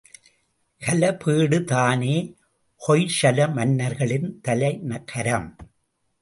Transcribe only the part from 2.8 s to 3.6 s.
Hoysala